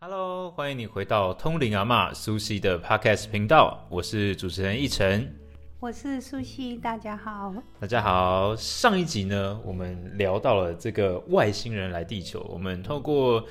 [0.00, 5.34] Hello，欢迎你回到通灵阿妈苏西的 Podcast 频道，我是主持人奕晨。
[5.78, 7.54] 我是苏西，大家好。
[7.78, 13.44] 大家好，上一集呢，我们聊到了这个外星人来地球，我们透过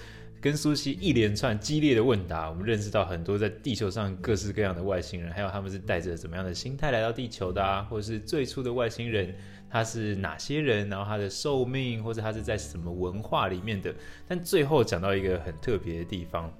[0.46, 9.34] 跟苏西一连串激烈的问答，我们认识到很多在地球上各式各样的外星人，还有他们是带着怎么样的心态来到地球的啊，或者是最初的外星人
[9.72, 13.92] 他是哪些人，然后他的寿命，或者他是在什么文化里面的。
[14.28, 16.54] 但最后讲到一个很特别的地方，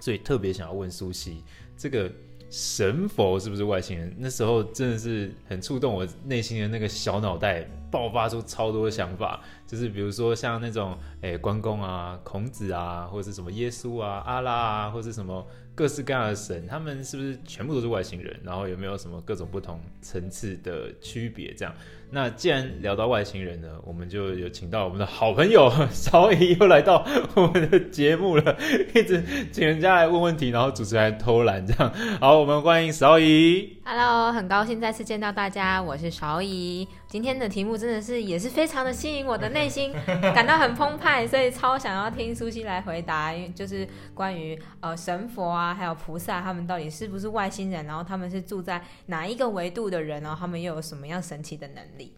[0.00, 1.44] 所以特别想要问苏西
[1.76, 2.10] 这个。
[2.50, 4.14] 神佛是不是外星人？
[4.18, 9.40] 那时候真的是很触动我内心的那个小脑袋，爆发出超多想法。
[9.64, 18.38] 就是比如说像那种诶关公啊、孔子啊，或者是什么耶稣啊、阿拉啊，或者是什么各式各样的神，他们是不是全部都是外星人？
[18.44, 21.54] 然后有没有什么各种不同层次的区别？
[21.54, 21.74] 这样。
[22.10, 27.02] 那既然聊到外星人呢，我们就有请到我们的好朋友 邵怡又来到
[27.34, 28.54] 我们的节目了，
[28.94, 31.90] 一直请人家来问问题，然后主持人偷懒这样。
[32.20, 33.78] 好，我们欢迎邵怡。
[33.86, 36.86] Hello，很高兴再次见到大家，我是邵怡。
[37.12, 39.92] 今天的题目真的是也是非常的吸引我的内心，
[40.34, 52.16] 感到很澎湃，所以超想要听苏西来回答，因为就是关于呃神佛啊，还有菩萨，他们到底是不是外星人，然后他们是住在哪一个维度的人，然后他们又有什么样神奇的能力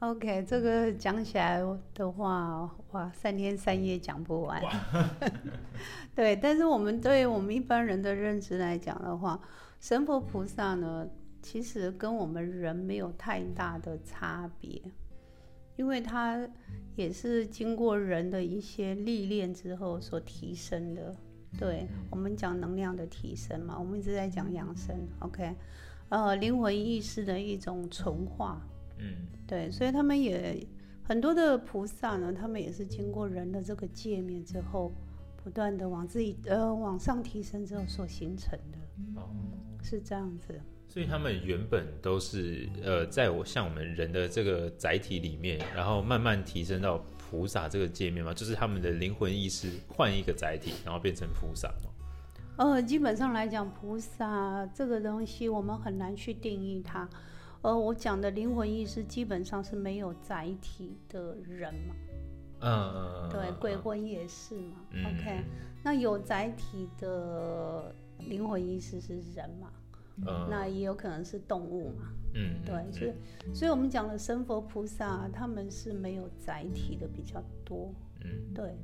[0.00, 1.62] ？OK，这个讲起来
[1.94, 4.62] 的话，哇，三天三夜讲不完。
[6.14, 9.40] 对，但是我们对我们一般人的认知来讲的话，
[9.80, 11.06] 神佛菩萨呢，
[11.42, 14.80] 其实跟我们人没有太大的差别，
[15.76, 16.48] 因为他
[16.94, 21.14] 也是经过人的一些历练之后所提升的。
[21.58, 24.96] 对我们讲能量的提升嘛，我们一直在讲养生。
[25.18, 25.54] OK，
[26.08, 28.62] 呃，灵魂意识的一种纯化。
[28.96, 30.66] 嗯，对，所以他们也
[31.02, 34.92] 很多的菩萨呢，他们也是经过人的这个界面之后，
[35.42, 39.28] 不断的往自己呃往上提升之后所形成的，哦，
[39.82, 40.60] 是这样子。
[40.88, 51.90] 所以他们原本都是呃，在我像我们人的这个载体里面，然后慢慢提升到菩萨这个界面嘛，就是他们的灵魂意识换一个载体，然后变成菩萨嘛。
[52.58, 57.08] 呃，基本上来讲，菩萨这个东西我们很难去定义它。
[57.62, 61.94] 呃，我讲的灵魂意识基本上是没有载体的人嘛，
[62.62, 65.44] 嗯嗯，对，鬼魂也是嘛，OK，
[65.82, 69.72] 那有载体的灵魂意识是人嘛，
[70.26, 77.92] 嗯，那也有可能是动物嘛，嗯，对，所以，所以我们讲的神佛菩萨，他们是没有载体的比较多，
[78.24, 78.76] 嗯，对。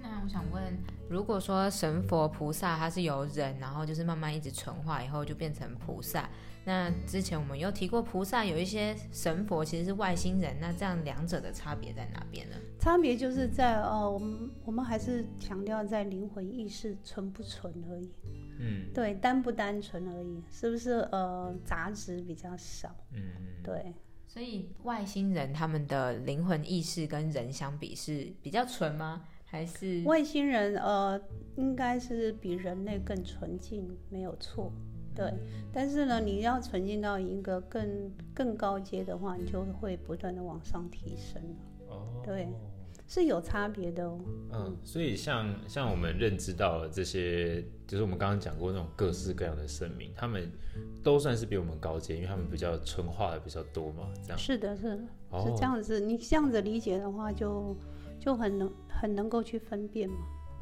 [0.00, 0.78] 那我想问，
[1.08, 6.28] 如果说神佛菩萨他是由人，然后就是慢慢一直纯化以后就变成菩萨，
[6.64, 12.56] 那之前我们有提过菩萨有一些神佛其实是外星人，那这样两者的差别在哪边呢？
[12.78, 18.12] 差别就是在呃，我们我们还是强调在灵魂意识纯不纯而已，
[18.60, 22.94] 嗯，对，单不单纯而已，是不是呃杂质比较少？
[23.12, 23.22] 嗯，
[23.64, 23.94] 对。
[24.26, 29.24] 所以外星人他们的灵魂意识跟人相比是比较纯吗？
[29.50, 31.18] 还是外星人，呃，
[31.56, 34.70] 应该是比人类更纯净，没有错，
[35.14, 35.32] 对。
[35.72, 41.56] 但是呢，你要纯净到一个更更高阶的话，你就会不断的往上提升了。
[41.88, 42.46] 哦，对，
[43.06, 44.20] 是有差别的哦。
[44.52, 50.52] 嗯，所以像像我们认知到这些，就是我们刚刚讲过那种各式各样的生命，他们
[51.02, 54.12] 都算是比我们高阶，因为他们比较纯化的比较多嘛。
[54.22, 54.90] 这样是的，是
[55.42, 55.98] 是这样子。
[55.98, 57.38] 你这样子理解的话，就。
[57.38, 57.76] 就
[58.36, 60.16] 很能很能够去分辨嘛，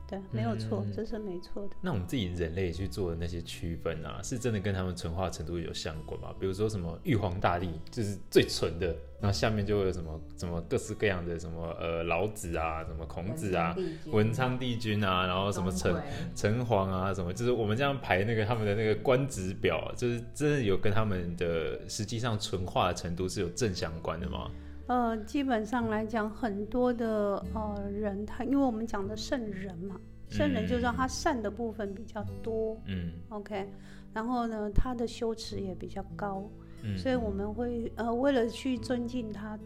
[0.08, 1.76] 对，没有错，这是没错的。
[1.80, 6.34] 那我们自己人类去做的那些区分啊，是真的跟他们纯化程度有相关吗？
[6.38, 8.86] 比如说什么玉皇大帝就是最纯的，
[9.20, 13.74] 然后下面就会有什么什么各式各样的什么呃老子啊，什么孔子啊，
[14.12, 16.00] 文昌帝君啊，然后什么城
[16.34, 24.50] 城隍啊，什么就是我们这样排那个他们的那个官职表，就是真的有跟他们的实际上纯化的程度是有正相关的吗？
[24.86, 33.68] 呃，基本上来讲，很多的呃人，他因为我们讲的圣人嘛，圣人就是他善的部分比较多，嗯，OK，
[34.15, 36.48] 然后呢，他的修持也比较高，
[36.83, 37.16] 嗯，所以。
[37.16, 39.59] 我们会呃为了去尊敬他，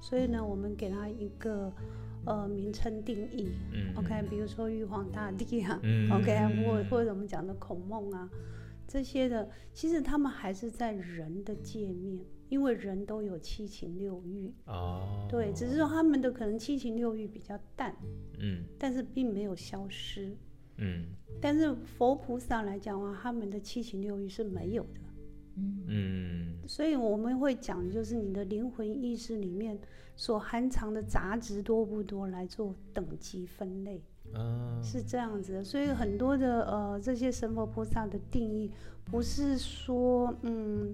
[0.00, 1.72] 所以呢，我们给他一个
[2.24, 5.80] 呃名称定义，嗯，OK，比如说玉皇大帝啊，
[6.10, 8.28] OK，或或者我们讲的孔孟啊
[8.88, 12.18] 这些的，其实他们还是在人的界面。
[12.48, 14.52] 因为人都有七情六欲。
[14.66, 17.94] 哦，对，只是说他们的可能七情六欲比较淡，
[18.38, 20.36] 嗯，但是并没有消失，
[20.76, 21.06] 嗯，
[21.40, 25.00] 但是佛菩萨来讲的话，他们的七情六欲是没有的，
[25.88, 26.52] 嗯。
[26.68, 29.78] 所以我们会讲，就是你的灵魂意识里面
[30.16, 34.02] 所含藏的杂质多不多，来做等级分类。
[34.32, 34.80] 啊。
[34.82, 38.68] 是这样子的，所以很多的呃这些神佛菩萨的定义，
[39.04, 40.92] 不是说嗯，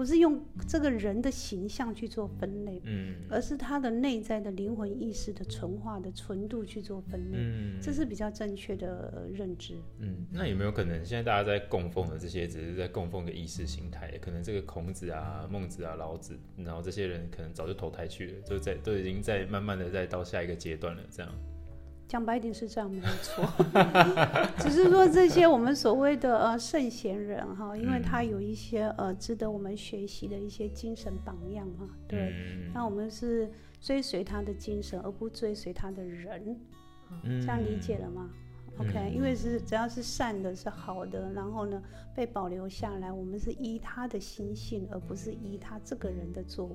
[0.00, 9.74] 不是用这个人的形象去做分类，嗯而是他的内在的灵魂意识的纯化的纯度去做分类，嗯这是比较正确的呃认知。
[9.98, 14.16] 嗯，那有没有可能现在大家在供奉的这些，只是在供奉个意识形态？
[14.22, 21.30] 可能这个孔子啊、孟子啊、老子，然后这些人可能早就投胎去了，都在都已经在慢慢的在到下一个阶段了，这样。
[22.10, 23.44] 讲白一点是这样没有错，
[24.58, 33.48] 只是说这些我们所谓的呃圣贤人哈，因为他有一些呃值得我们学习的一些精神榜样嘛，对，嗯那我们是
[33.80, 36.58] 追随他的精神，而不追随他的人，
[37.22, 38.28] 嗯这样理解了吗
[38.78, 41.80] ？OK，、嗯因为是只要是善的、是好的，然后呢
[42.12, 46.74] 被保留下来，我们是依他的心性，而不是依他这个人的作为。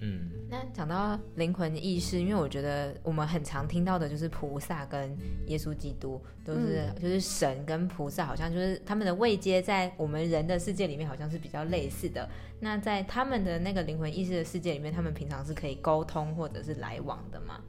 [0.00, 5.16] 嗯那讲到灵魂意识，因为我觉得我们很常听到的就是菩萨跟
[5.46, 12.28] 耶稣基督，都是、就是神跟菩萨，好像就是他们的位阶在我们人的世界里面好像是比较类似的。
[12.58, 17.60] 那在他们的那个灵魂意识的世界里面，他们平常是可以沟通或者是来往的吗？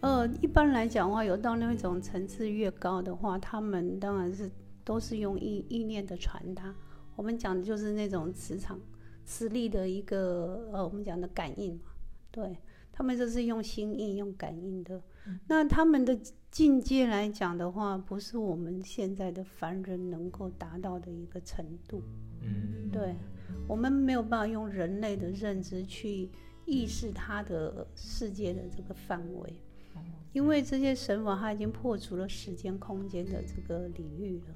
[0.00, 4.48] 呃，一般来讲的话，有到那种层次越高的话，他们当然是
[4.84, 6.72] 都是用意意念的传达。
[7.16, 8.78] 我们讲的就是那种磁场、
[9.28, 11.90] 磁力的一个呃，我们讲的感应嘛，
[12.30, 12.56] 对
[12.90, 15.02] 他们就是用心意、用感应的。
[15.46, 16.18] 那他们的
[16.50, 22.02] 境界来讲的话，不是我们现在的凡人能够达到的一个程度。
[22.40, 23.14] 嗯对，
[23.68, 26.30] 我们没有办法用人类的认知去
[26.64, 29.52] 意识他的世界的这个范围，
[30.32, 34.54] 因为这些神法它已经破除了时间空间的这个领域了。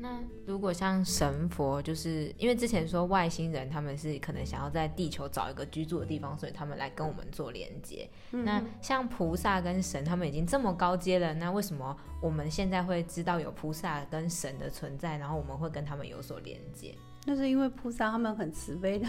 [0.00, 8.08] 那如果像神佛，就是因为之前说外星人他们是可能想要在地球找一个居住的地方，所以他们来跟我们做连接。
[8.30, 16.94] 那像菩萨跟神，他们已经这么高阶了，那为什么我们现在会知道有菩萨跟神的存在，然后我们会跟他们有所连接？
[17.26, 19.08] 那是因为菩萨他们很慈悲的，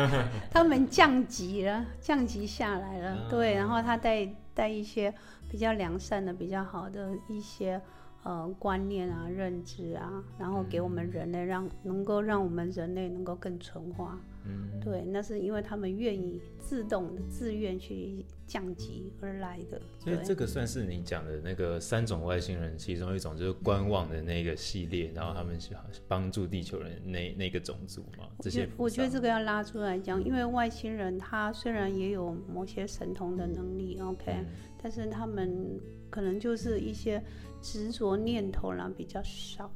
[0.52, 5.12] 他们降级了，降级下来了，对，然后他带带一些
[5.50, 7.80] 比较良善的、比较好的一些
[8.26, 19.80] 呃观念啊、认知啊，然后给我们人类让能够让我们人类能够更纯化，嗯对，那是因为他们愿意自动的、自愿去降级而来的。
[20.00, 25.70] 所以这个算是你讲的那个三种外星人其中一种，就是观望的那个系列，然后他们是
[26.08, 28.26] 帮助地球人那那个种族嘛。
[28.40, 34.46] 这些我觉得这个要拉出来讲，因为外星人他虽然也有某些神通的能力，OK，、嗯
[34.86, 37.20] 但是他们可能就是一些
[37.60, 39.68] 执着念头啦比较少，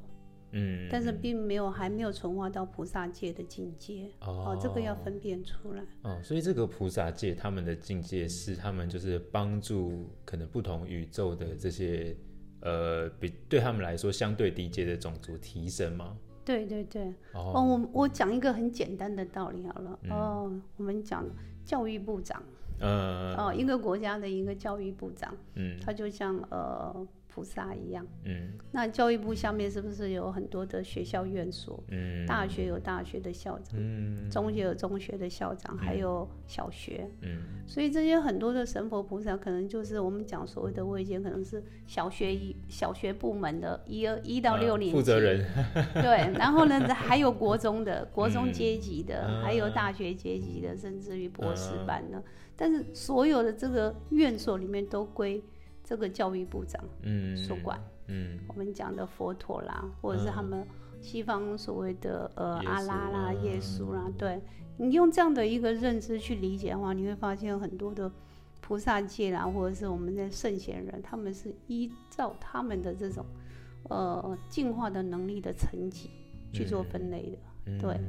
[0.52, 4.08] 嗯，但是并没有还没有纯化到菩萨界的境界。
[4.20, 5.82] 哦这个要分辨出来。
[6.02, 12.16] 哦，所以这个菩萨界他们的境界是他们就是帮助可能不同宇宙的这些
[12.60, 16.16] 呃比对他们来说相对低阶的种族提升吗？
[16.44, 19.98] 对对对，哦，哦，我我讲一个很简单的道理好了。
[20.04, 21.26] 嗯哦，我们讲
[21.64, 22.40] 教育部长，
[22.81, 25.79] 呃，哦，一个国家的一个教育部长，嗯。
[25.81, 28.06] 他就像呃菩萨一样。
[28.25, 28.53] 嗯。
[28.73, 31.82] 那教育部下面是不是有很多的学校院所？
[31.88, 34.29] 嗯，大学有大学的校长，嗯。
[34.31, 37.09] 中学有中学的校长，还有小学。
[37.23, 37.41] 嗯。
[37.67, 45.46] 所以这些很多的神佛菩萨，可能就是我们讲所谓的位阶，可能是小学一小学部门的一二一到六呃年级、负责人，
[45.94, 52.22] 对，然后呢，还有国中的国中阶级的，嗯还有大学阶级的，甚至于博士班的。
[52.56, 55.43] 但是所有的这个院所里面都归
[55.91, 57.77] 这个教育部长嗯，所管。
[58.06, 60.65] 嗯我们讲的佛陀啦，或者是他们
[61.01, 64.41] 西方所谓的呃阿拉啦、耶稣啦，对
[64.77, 68.09] 你用这样的一个认知去理解的话，你会发现很多的
[68.61, 73.27] 菩萨界啦，或者是我们的圣贤人，他们是依照他们的这种
[73.89, 76.09] 呃进化的能力的层级
[76.53, 77.39] 去做分类的。
[77.67, 78.01] 嗯对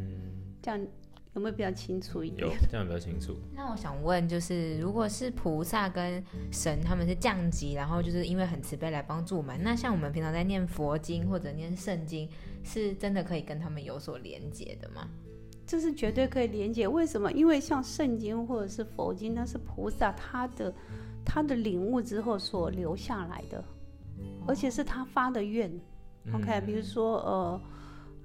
[0.61, 0.87] 这样
[1.33, 2.53] 有没有比较清楚一点有？
[2.69, 3.35] 这样比较清楚。
[3.55, 12.27] 那我想问，就是如果是菩萨跟神他们是降级，然后就是因为很慈悲来帮助我们，那像我们平常在念佛经或者念圣经，
[12.63, 15.07] 是真的可以跟他们有所连接的吗？
[15.65, 16.85] 这是绝对可以连接。
[16.85, 17.31] 为什么？
[17.31, 20.73] 因为像圣经或者是佛经，那是菩萨他的
[21.23, 23.63] 他的领悟之后所留下来的，
[24.45, 25.71] 而且是他发的愿。
[26.33, 27.61] OK，比如说呃，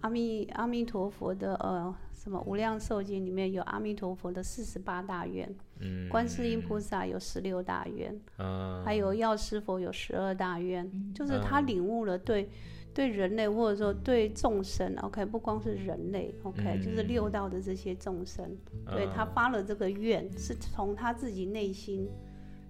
[0.00, 1.94] 阿弥阿弥陀佛的呃
[2.26, 12.50] 什么无量寿经里面有阿弥陀佛的四十八大愿，嗯，观世音菩萨有十六大愿，啊，还有药师佛有十二大愿，就是他领悟了对
[12.92, 16.82] 对人类或者说对众生，OK，不光是人类，OK，、嗯。
[16.82, 18.44] 就是六道的这些众生，
[18.86, 22.08] 对他嗯发了这个愿，是从他自己内心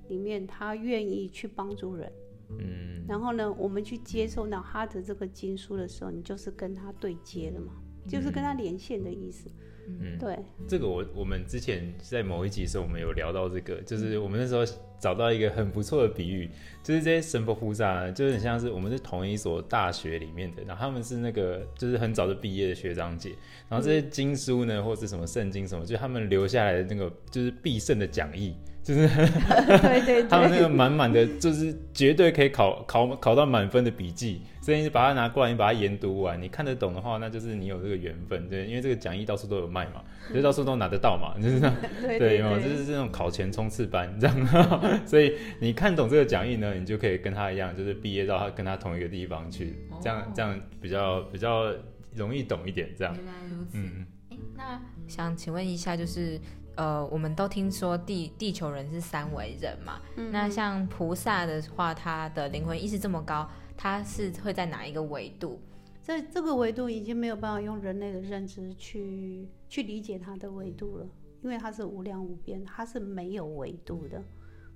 [0.08, 2.12] 里面，他愿意去帮助人。
[2.58, 3.06] 嗯。
[3.08, 7.72] 然后呢，我们去接受到他的这个经书的时候，你就是跟他对接了嘛，
[8.08, 9.50] 就是跟他连线的意思。
[9.88, 10.36] 嗯，对，
[10.66, 14.64] 这个我我们之前在某一集的时候，我们有聊到这个，就是我们那时候
[14.98, 16.50] 找到一个很不错的比喻，
[16.82, 23.30] 就是这些神佛菩萨呢，就很像是我们是同一所大学里面的，然后他们是那个就是很早就毕业的学长姐，
[23.68, 28.56] 然后这些经书呢，或是什么圣经什么，就他们留下来的那个就是必胜的讲义，
[28.86, 29.08] 就是
[29.82, 44.46] 对对他们那个，满满的，就是绝对可以考考考到满分的笔记，所以你把它拿过来，你把它研读完，你看得懂的话，那就是你有这个缘分，对，因为这个讲义到处都有卖嘛，就是到处都拿得到嘛， 就是这样，对就是这种考前冲刺班这样，
[45.04, 50.32] 所以你看懂这个讲义呢，你就可以跟他一样，就是毕业到他跟他同一个地方去，这样哦。
[50.32, 51.74] 这样比较比较
[52.14, 53.78] 容易懂一点，这样，原来如此。
[53.78, 54.06] 嗯。
[54.30, 56.40] 诶那想请问一下，就是
[56.76, 60.00] 呃，我们都听说地地球人是三维人嘛？
[60.16, 65.58] 嗯那像菩萨的话，他的灵魂意识这么高，他是会在哪一个维度？
[66.02, 71.06] 这这个维度已经没有办法用人类的认知去去理解它的维度了，
[71.42, 74.22] 因为它是无量无边，它是没有维度的。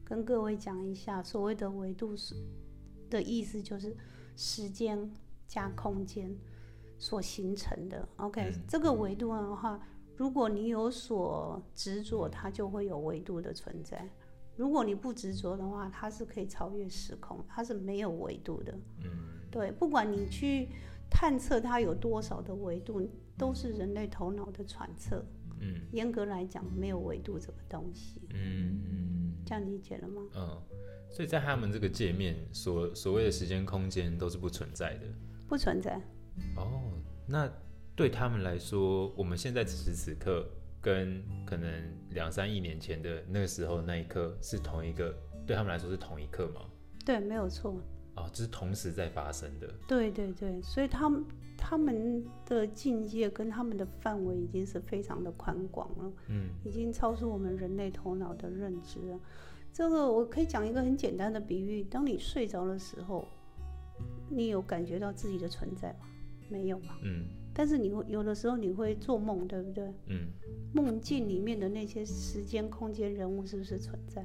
[0.03, 2.35] 跟各位讲一下，所谓的维度是
[3.09, 3.97] 的意思就是
[4.35, 5.09] 时间
[5.47, 6.35] 加空间
[6.99, 8.09] 所形成的。
[8.17, 9.79] OK，、嗯这个维度的话，
[10.21, 14.07] 如果你有所执着，它就会有维度的存在。
[14.55, 18.71] 如果你不执着的话，它是可以超越时空，它是没有维度的。
[19.03, 19.11] 嗯
[19.51, 20.69] 对，不管你去
[21.11, 23.01] 探测它有多少的维度，
[23.39, 25.25] 都是人类头脑的揣测。
[25.59, 30.21] 嗯严格来讲，没有维度这个东西，嗯这样理解了吗？
[30.35, 30.63] 嗯，
[31.11, 35.07] 所以在他们这个界面，所所谓的时间空间都是不存在的。
[35.49, 35.99] 不存在。
[36.57, 36.93] 哦，
[37.27, 37.51] 那
[37.97, 40.47] 对他们来说，我们现在此时此刻
[40.81, 41.71] 跟可能
[42.11, 45.15] 两三亿年前的那个时候那一刻是同一个，
[45.47, 46.63] 对他们来说是同一刻吗？
[47.05, 47.75] 对，没有错。
[48.17, 49.73] 哦，这是同时在发生的。
[49.87, 51.25] 对对对，所以他们
[51.57, 59.21] 他们的境界跟他们的范围已经是非常的宽广了，嗯已经超出我们人类头脑的认知了。
[59.73, 63.29] 这个我可以讲一个很简单的比喻：当你睡着的时候，
[64.29, 66.07] 你有感觉到自己的存在吗？
[66.49, 66.99] 没有吧？
[67.05, 69.93] 嗯但是你会有的时候你会做梦，对不对？
[70.07, 70.29] 嗯
[70.73, 74.25] 梦境里面的那些时间、空间、人物是不是存在？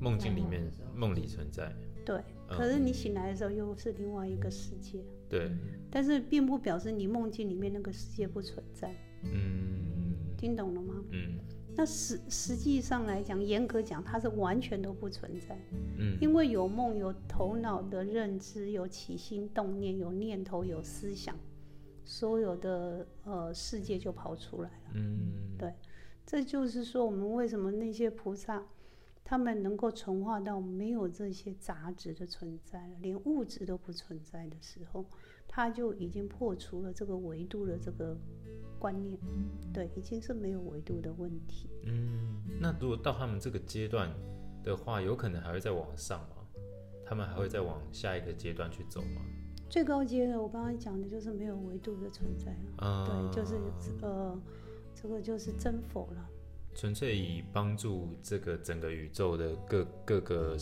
[0.00, 1.72] 梦境里面梦里存在。
[2.04, 2.16] 对。
[2.16, 4.98] 嗯可是你醒来的时候又是另外一个世界，
[5.28, 5.52] 对，
[5.88, 10.94] 但是并不表示你梦境里面那个世界不存在，嗯听懂了吗？
[11.12, 11.38] 嗯
[11.76, 15.56] 那实实际上来讲，严格讲，它是完全都不存在，
[15.98, 21.36] 嗯因为有梦、有头脑的认知、有起心动念、有念头、有思想，
[22.10, 24.90] 所有的呃世界就跑出来了。
[24.94, 25.72] 嗯对
[26.26, 28.66] 这就是说，我们为什么那些菩萨，
[29.22, 35.06] 他们能够纯化到没有这些杂质的存在了，连物质都不存在的时候，
[35.46, 38.16] 他就已经破除了这个维度的这个
[38.76, 39.16] 观念，
[39.72, 41.68] 对，已经是没有维度的问题。
[41.84, 44.12] 嗯，那如果到他们这个阶段
[44.64, 46.36] 的话，有可能还会再往上吗？
[47.06, 49.22] 他们还会再往下一个阶段去走吗？
[49.70, 53.54] 最高阶的，我刚才讲的就是没有维度的存在对，就是
[54.02, 54.36] 呃，
[54.94, 56.28] 这个就是真否了。
[56.74, 60.56] 纯粹以帮助这个整个宇宙的各各个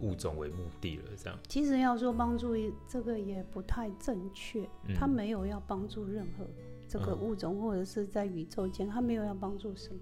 [0.00, 1.38] 物种为目的了，这样。
[1.48, 2.54] 其实要说帮助
[2.88, 6.44] 这个也不太正确，嗯他没有要帮助任何
[6.88, 10.00] 这个嗯物种，或者是在宇宙间，他没有要帮助什么，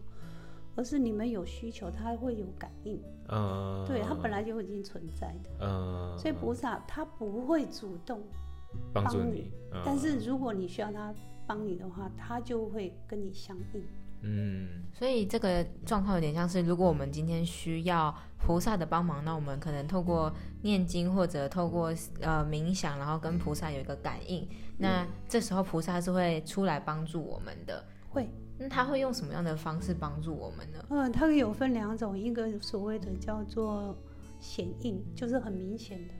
[0.77, 5.51] 而是你们有需求，他会有感应，嗯，对，它本来就已经存在的。
[5.61, 8.23] 嗯，所以菩萨他不会主动，
[8.93, 11.15] 帮助你，嗯但是如果你需要他
[11.47, 13.83] 帮你的话，他就会跟你相应。
[14.23, 20.31] 嗯所以这个状况有点像是，如果我们今天需要菩萨的帮忙，那我们可能透过
[20.63, 21.87] 念经或者透过
[22.21, 24.47] 呃冥想，然后跟菩萨有一个感应。
[24.77, 27.83] 那这时候菩萨是会出来帮助我们的。
[28.11, 30.85] 会，那他会用什么样的方式帮助我们呢？
[30.91, 33.97] 嗯，他有分两种，一个所谓的叫做
[34.39, 36.15] 显应，就是很明显的；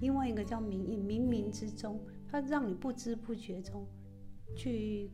[0.00, 3.86] 另外一个叫冥意，冥冥之中，它让你不知不觉中
[4.56, 5.10] 去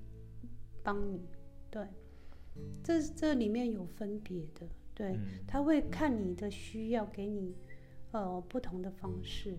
[0.82, 1.28] 帮你。
[1.70, 1.86] 对，
[2.82, 7.54] 这这里面有分别的，对，嗯他会看你的需要，给你
[8.10, 9.56] 呃不同的方式。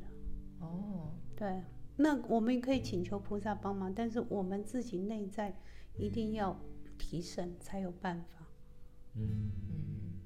[0.60, 1.64] 哦，对，
[1.96, 5.56] 那我们可以请求菩萨帮忙，但是我们自己内在
[5.98, 6.60] 一定要
[6.98, 8.46] 提升才有办法。
[9.16, 10.20] 嗯嗯，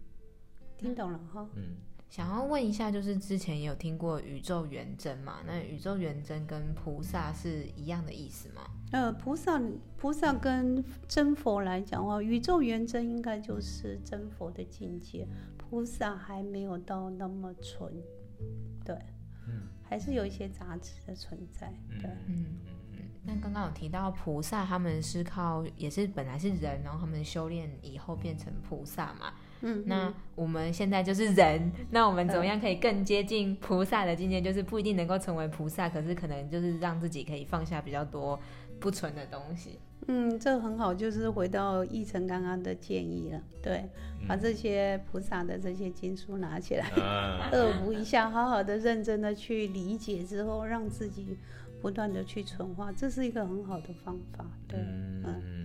[0.78, 1.50] 听懂了哈？
[1.56, 1.78] 嗯
[2.15, 5.39] 想要问一下，就是之前也有听过宇宙元真嘛？
[5.45, 8.62] 那宇宙元真跟菩萨是一样的意思吗？
[8.93, 9.62] 呃，菩萨
[9.98, 17.93] 菩萨跟真佛来讲的话，宇宙元真应该就是真佛的境界，菩萨还没有到那么纯，
[18.86, 18.95] 对，
[19.50, 22.10] 嗯还是有一些杂质的存在，对。
[22.27, 22.45] 嗯，
[23.25, 29.34] 那刚刚有提到菩萨，他们是靠也是本来是人，然后他们修炼以后变成菩萨嘛。
[29.62, 34.42] 嗯，那我们现在就是人，那我们怎么样可以更接近菩萨的境界？
[34.42, 38.40] 就是不一定能够成为菩萨，可是可能就是让自己可以放下比较多
[38.80, 39.80] 不纯的东西。
[40.08, 43.90] 嗯，这很好，就是回到义成刚刚的建议了，对，
[44.28, 51.36] 把这些菩萨的这些经书拿起来，啊， 恶补一下，好好的、认真的去理解之后，让自己
[51.82, 55.24] 不断的去纯化，这是一个很好的方法，对，嗯。
[55.26, 55.64] 嗯，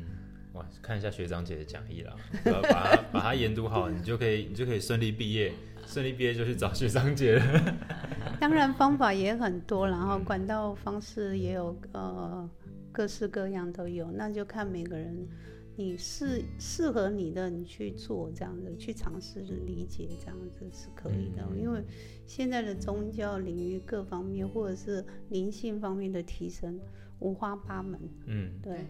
[0.60, 2.14] 哇，看一下学长姐的讲义啦，
[2.44, 5.52] 把它把它研读好，你就可以你就可以顺利毕业，
[5.86, 7.76] 顺利毕业就去找学长姐了。
[8.38, 12.48] 当然方法也很多，然后管道方式也有，呃，
[12.92, 15.26] 各式各样都有，那就看每个人。
[15.76, 21.42] 你适适合你的，你去做这样子，去尝试理解这样子是可以的。
[21.56, 21.82] 因为
[22.26, 26.78] 现在的宗教领域各方面，或者是灵性方面的提升
[27.20, 28.84] 五花八门，嗯，对。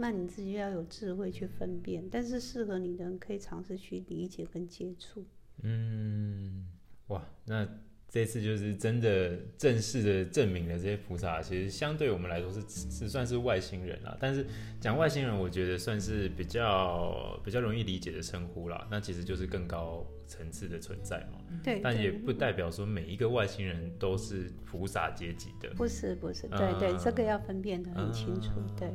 [0.00, 5.24] 那你自己要有智慧去分辨，但是适合你的人可以尝试去理解跟接触。
[5.62, 6.68] 嗯，
[7.08, 7.68] 哇，那
[8.08, 14.16] 这次就是真的正式的证明了这些菩萨，其实相对我们来说是是算是外星人啦。
[14.20, 14.46] 但是
[14.80, 18.86] 讲外星人，我觉得算是比较比较容易理解的称呼啦。
[18.90, 21.38] 那其实就是更高层次的存在嘛。
[21.62, 25.68] 对，但也不代表说每一个外星人都是菩萨阶级的。
[25.74, 28.52] 不是不是，对对，这个要分辨的很清楚。
[28.74, 28.88] 对，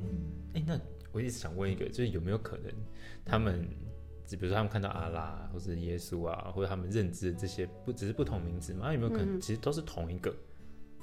[0.55, 0.79] 哎，那
[1.13, 2.69] 我一直想问一个，就是有没有可能
[3.23, 3.65] 他们？
[4.29, 8.91] 比如说他们看到阿拉或者耶稣啊，或者他们认知的这些不只是不同名字嘛？
[8.91, 10.33] 有没有可能其实都是同一个？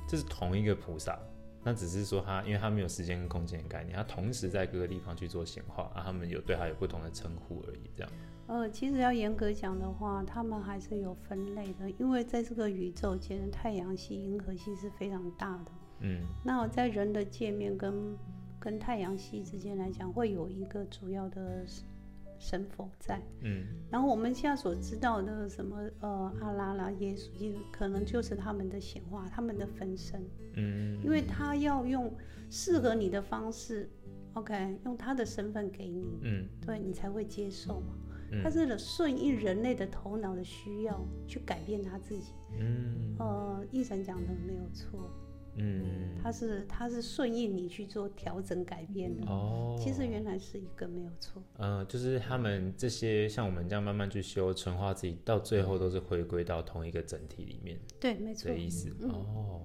[0.08, 1.16] 这是同一个菩萨，
[1.62, 8.10] 那只是说他因为他没有时间跟空间的概念，他同时在各个地方去做显化，啊，他们有对他有不同的称呼而已，这样。
[8.48, 15.70] 呃，其实要严格讲的话，他们还是有分类的，因为在这个宇宙间，太阳系、银河系是非常大的。
[16.00, 16.22] 嗯。
[16.42, 18.18] 那在人的界面跟
[18.60, 21.66] 跟太阳系之间来讲，会有一个主要的。
[22.42, 32.10] 神佛在，嗯，然后我们现在所知道的什么呃阿拉啦耶稣，可能就是他们的显化，他们的分身，嗯，因为他要用
[32.48, 33.90] 适合你的方式
[34.32, 37.94] ，OK，用他的身份给你，嗯，对你才会接受嘛，
[38.42, 44.98] 他是顺应人类的头脑的需要去改变他自己，嗯，呃，医生讲的没有错。
[45.56, 49.76] 嗯，他是它是顺应你去做调整改变的哦。
[49.78, 51.42] 其实原来是一个没有错。
[51.58, 57.78] 嗯，就是他们这些像我们这样慢慢去修纯化自己，到最后都是回归到同一个整体里面。
[57.98, 58.50] 对，没错。
[58.50, 59.62] 的意思哦。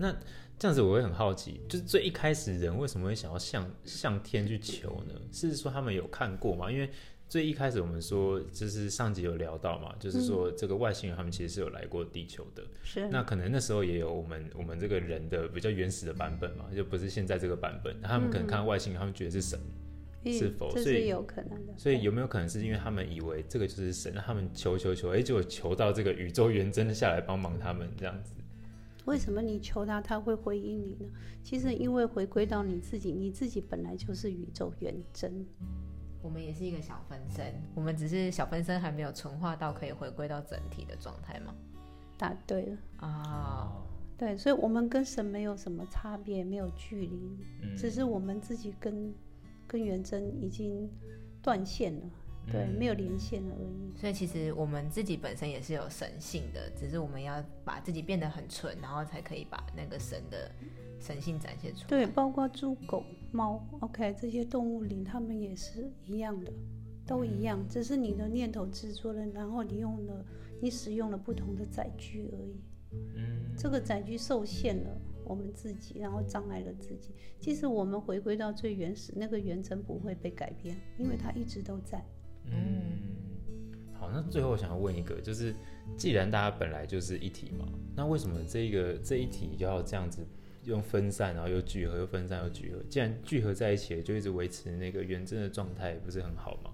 [0.00, 0.14] 那
[0.58, 5.14] 这样子我会很好奇，就是最一开始人为什么会想要向向天去求呢？
[5.32, 6.70] 是说他们有看过吗？
[6.70, 6.88] 因为
[7.28, 13.06] 最一开始我们说，就是上集有聊到嘛，就是说这个外星人他们其实是有来过地球的，是。
[13.08, 18.00] 那可能那时候也有我们我们这个人的比较原始的版本嘛，就不是现在这个版本。
[18.00, 19.60] 他们可能看外星人，他们觉得是神，
[20.24, 20.72] 是否？
[20.72, 21.74] 这是有可能的。
[21.76, 28.32] 所以有没有可能是因为他们以为这个就是神，那他们求求求，哎，结果求到这个宇宙元真的下来帮忙他们这样子？
[29.04, 31.06] 为什么你求他，他会回应你呢？
[31.44, 35.46] 其实因为回归到你自己，你自己本来就是宇宙元真。
[36.22, 41.54] 我们也是一个小分身，我们只是小分身还没有纯化到可以回归到整体的状态嘛？
[42.16, 42.76] 答对了。
[42.98, 43.72] 啊，
[44.16, 49.14] 对，所以我们跟神没有什么差别，没有距离，只是我们自己跟
[49.66, 50.90] 跟元真已经
[51.40, 52.10] 断线了，
[52.50, 53.96] 对，没有连线而已。
[53.96, 60.50] 所以其实我们自己本身也是有神性的，只是我们要把自己变得很纯，然后才可以把那个神的。
[61.00, 66.52] 神性展现出来，对，包括猪、狗、猫，OK，这些动物灵，它们也是一样的，
[67.06, 70.24] 都一样，只是你的念头制作了，然后你用了，
[70.60, 72.60] 你使用了不同的载具而已。
[73.16, 77.10] 嗯，这个载具受限了我们自己，然后障碍了自己。
[77.38, 82.02] 即使我们回归到最原始，那个原真不会被改变，因为它一直都在。
[82.46, 82.98] 嗯，
[83.92, 85.54] 好，那最后我想要问一个，就是
[85.98, 90.26] 既然大家本来就是一体嘛，那为什么这个这一体要这样子？
[90.68, 92.78] 用分散，然后又聚合，又分散又聚合。
[92.88, 96.70] 既然聚合在一起了，就一直维持那个原真的状态，不是很好吗？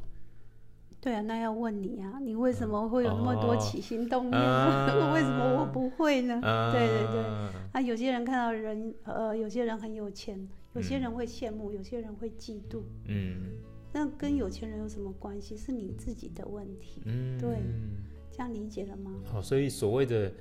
[1.01, 4.41] 对啊，那要问你啊，你为什么会有那么多起心动念？
[5.13, 6.41] 为什么我不会呢？
[6.73, 7.23] 对对对。
[7.73, 12.83] 啊，有些人看到人，呃，有些人很有钱，有些人会羡慕，有些人会嫉妒。
[13.07, 13.53] 嗯。
[13.93, 15.57] 那跟有钱人有什么关系？
[15.57, 17.03] 是你自己的问题。
[17.05, 17.39] 嗯。
[17.39, 17.59] 对。
[18.33, 19.13] 这样理解了吗？
[19.25, 20.33] 好，所以所谓的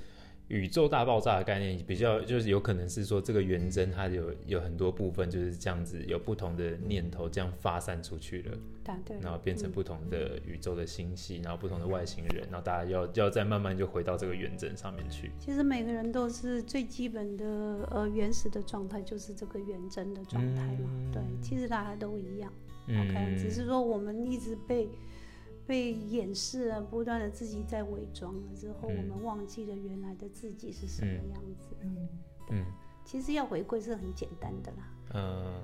[0.49, 9.17] 宇宙大爆炸的概念，比较就是有可能是说这个元真它有有很多部分就是这样子，有不同的念头这样发散出去了，答对。
[9.21, 15.31] 然后变成不同的宇宙的星系，然后不同的外星人，然后大家要要再慢慢就回到这个元真上面去。
[15.39, 17.45] 其实每个人都是最基本的
[17.89, 20.89] 呃原始的状态，就是这个元真的状态嘛。
[20.91, 22.51] 嗯对，其实大家都一样。
[22.87, 24.89] 嗯 OK，只是说我们一直被
[25.65, 28.97] 被掩饰了，不断的自己在伪装了之后，嗯。
[28.97, 31.75] 我们忘记了原来的自己是什么样子。
[32.49, 32.65] 嗯。
[33.05, 34.93] 其实要回归是很简单的啦。
[35.13, 35.61] 呃。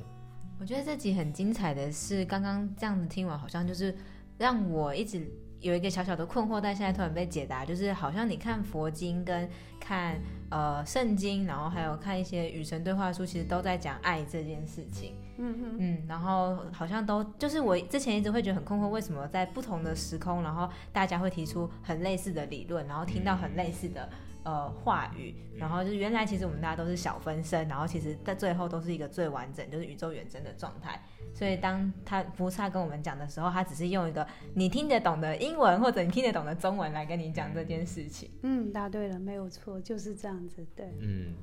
[0.60, 3.96] 我觉得这集很精彩的是，刚刚这样子听完，好像就是
[4.38, 5.26] 让我一直
[5.62, 10.20] 有一个小小的困惑，但现在突然被解答，就是好像你看佛经跟看
[10.50, 15.16] 呃圣经，然后还有看一些与神对话书，其实都在讲爱这件事情。
[15.38, 24.10] 嗯哼，嗯，然后好像都就是我之前一直会觉得很困惑，为什么在不同的时空，然后大家会提出很类似的理论，然后听到很类似的
[24.50, 31.00] 呃话语，然后就是原来其实我们大家都是小分身，然后其实在最后都是一个最完整，就是宇宙远征的状态。
[31.34, 38.32] 所以当他菩萨跟我们讲的时候，他只是用一个你听得懂的英文或者你听得懂的中文来跟你讲这件事情。
[38.42, 40.66] 嗯，答对了，没有错，就是这样子。
[40.76, 41.36] 对，嗯，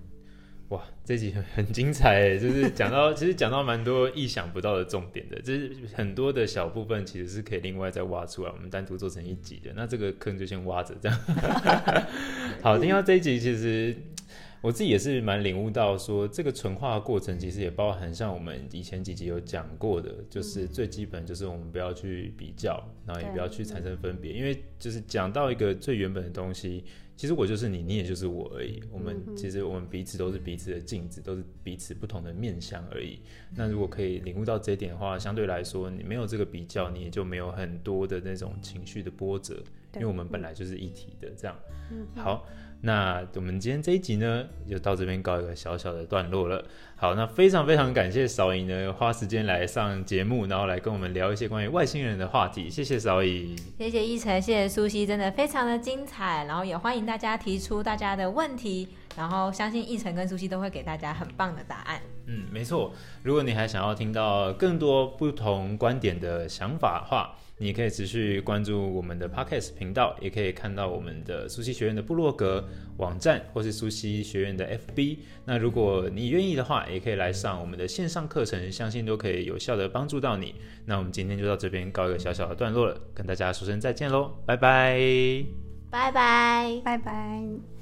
[0.71, 9.71] 哇，这集很很精彩诶， 就是讲到 其实讲到蛮多意想不到的重点的，就是很多的小部分其实是可以另外再挖出来，我们单独做成一集的。
[9.77, 11.19] 那这个坑就先挖着这样。
[12.63, 13.95] 好，听到这一集，其实
[14.61, 26.83] 我自己也是蛮领悟到说，这个纯化的过程其实也包含像我们以前几集有讲过的，就是最基本就是我们不要去比较，然后也不要去产生分别，因为就是讲到一个最原本的东西。
[27.17, 28.83] 其实我就是你，你也就是我而已。
[28.93, 33.21] 我们其实我们彼此都是彼此的镜子，都是彼此不同的面相而已。
[33.55, 39.63] 那如果可以领悟到这一点的话，相对来说，你没有这个比较，你也就没有很多的那种情绪的波折，
[39.95, 41.31] 因为我们本来就是一体的。
[41.37, 41.57] 这样，
[42.15, 42.47] 好，
[42.83, 46.65] 那我们今天这一集呢，就到这边告一个小小的段落了。
[46.95, 52.71] 好，那非常非常感谢少颖呢，花时间来上节目，然后来跟我们聊一些关于外星人的话题。
[52.71, 53.57] 谢谢少颖。
[53.79, 56.45] 谢谢一晨，谢谢苏西，真的非常的精彩。
[56.45, 62.01] 然后也欢迎大家提出大家的问题，然后相信奕晨跟苏西都会给大家很棒的答案。
[62.27, 62.93] 嗯，没错。
[63.23, 75.19] 如果你还想要听到更多不同观点的想法的话，你可以持续关注我们的 Podcast 频道，也可以看到我们的苏西学院的部落格网站，或是苏西学院的 FB。
[75.45, 80.57] 那如果你愿意的话，也可以来上我们的线上课程，相信都可以有效的帮助到你。
[80.85, 85.01] 那我们今天就到这边告一个小小的段落了，跟大家说声再见喽，拜拜。
[85.91, 86.83] 拜拜。
[86.85, 87.76] 拜拜。